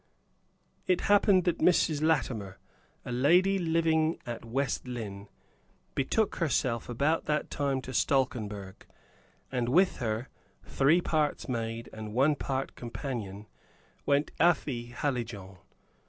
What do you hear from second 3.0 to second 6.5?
a lady living at West Lynne, betook